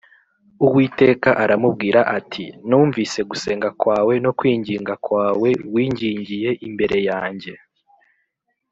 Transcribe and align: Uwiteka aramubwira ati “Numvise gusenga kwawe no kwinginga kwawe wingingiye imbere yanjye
Uwiteka 0.65 1.29
aramubwira 1.43 1.99
ati 2.17 2.45
“Numvise 2.67 3.19
gusenga 3.29 3.69
kwawe 3.79 4.13
no 4.23 4.31
kwinginga 4.39 4.93
kwawe 5.05 5.49
wingingiye 5.73 6.49
imbere 6.67 6.97
yanjye 7.09 7.53